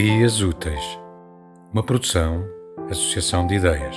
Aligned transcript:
Ideias 0.00 0.40
Úteis, 0.40 0.96
uma 1.72 1.82
produção, 1.82 2.44
associação 2.88 3.44
de 3.48 3.56
ideias. 3.56 3.96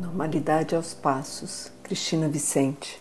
Normalidade 0.00 0.76
aos 0.76 0.94
passos, 0.94 1.72
Cristina 1.82 2.28
Vicente. 2.28 3.00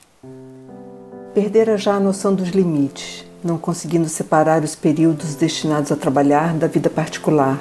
Perdera 1.35 1.77
já 1.77 1.93
a 1.93 1.99
noção 1.99 2.33
dos 2.33 2.49
limites, 2.49 3.23
não 3.43 3.59
conseguindo 3.59 4.09
separar 4.09 4.63
os 4.63 4.73
períodos 4.73 5.35
destinados 5.35 5.91
a 5.91 5.95
trabalhar 5.95 6.55
da 6.55 6.65
vida 6.65 6.89
particular. 6.89 7.59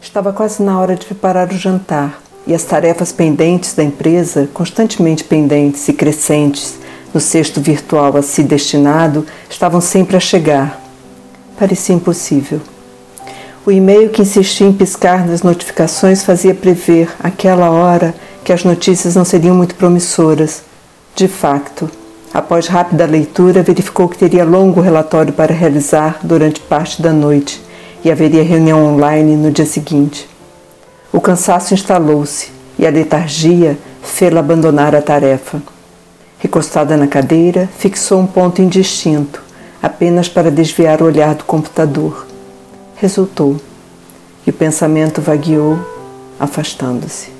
Estava 0.00 0.32
quase 0.32 0.62
na 0.62 0.80
hora 0.80 0.96
de 0.96 1.04
preparar 1.04 1.50
o 1.50 1.58
jantar 1.58 2.18
e 2.46 2.54
as 2.54 2.64
tarefas 2.64 3.12
pendentes 3.12 3.74
da 3.74 3.84
empresa, 3.84 4.48
constantemente 4.54 5.22
pendentes 5.22 5.86
e 5.86 5.92
crescentes, 5.92 6.80
no 7.12 7.20
cesto 7.20 7.60
virtual 7.60 8.16
a 8.16 8.22
si 8.22 8.42
destinado, 8.42 9.26
estavam 9.48 9.80
sempre 9.80 10.16
a 10.16 10.20
chegar. 10.20 10.80
Parecia 11.58 11.94
impossível. 11.94 12.60
O 13.64 13.70
e-mail 13.70 14.10
que 14.10 14.22
insistia 14.22 14.66
em 14.66 14.72
piscar 14.72 15.26
nas 15.26 15.42
notificações 15.42 16.24
fazia 16.24 16.54
prever, 16.54 17.08
aquela 17.22 17.70
hora, 17.70 18.14
que 18.42 18.52
as 18.52 18.64
notícias 18.64 19.14
não 19.14 19.24
seriam 19.24 19.54
muito 19.54 19.76
promissoras. 19.76 20.62
De 21.14 21.28
facto, 21.28 21.88
após 22.34 22.66
rápida 22.66 23.06
leitura, 23.06 23.62
verificou 23.62 24.08
que 24.08 24.18
teria 24.18 24.44
longo 24.44 24.80
relatório 24.80 25.32
para 25.32 25.54
realizar 25.54 26.18
durante 26.24 26.60
parte 26.60 27.00
da 27.00 27.12
noite 27.12 27.62
e 28.04 28.10
haveria 28.10 28.42
reunião 28.42 28.84
online 28.84 29.36
no 29.36 29.52
dia 29.52 29.66
seguinte. 29.66 30.28
O 31.12 31.20
cansaço 31.20 31.72
instalou-se 31.72 32.50
e 32.78 32.86
a 32.86 32.90
letargia 32.90 33.78
fê-la 34.02 34.40
abandonar 34.40 34.94
a 34.94 35.02
tarefa. 35.02 35.62
Recostada 36.42 36.96
na 36.96 37.06
cadeira, 37.06 37.68
fixou 37.68 38.18
um 38.18 38.26
ponto 38.26 38.60
indistinto, 38.60 39.40
apenas 39.80 40.28
para 40.28 40.50
desviar 40.50 41.00
o 41.00 41.04
olhar 41.04 41.36
do 41.36 41.44
computador. 41.44 42.26
Resultou, 42.96 43.60
e 44.44 44.50
o 44.50 44.52
pensamento 44.52 45.20
vagueou, 45.20 45.78
afastando-se. 46.40 47.30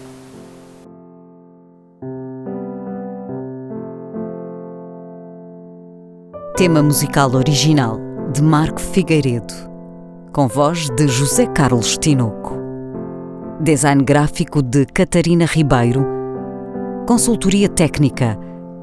Tema 6.57 6.81
musical 6.81 7.35
original 7.35 7.99
de 8.33 8.41
Marco 8.41 8.81
Figueiredo, 8.81 9.53
com 10.33 10.47
voz 10.47 10.89
de 10.91 11.09
José 11.09 11.47
Carlos 11.47 11.99
Tinoco. 11.99 12.57
Design 13.61 14.05
gráfico 14.05 14.63
de 14.63 14.87
Catarina 14.87 15.45
Ribeiro. 15.45 16.07
Consultoria 17.05 17.69
técnica 17.69 18.39